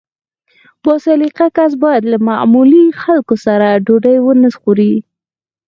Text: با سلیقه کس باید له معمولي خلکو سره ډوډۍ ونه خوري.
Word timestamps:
با 0.83 0.93
سلیقه 1.05 1.45
کس 1.57 1.71
باید 1.81 2.03
له 2.11 2.17
معمولي 2.29 2.85
خلکو 3.01 3.35
سره 3.45 3.67
ډوډۍ 3.85 4.17
ونه 4.21 4.49
خوري. 4.59 4.93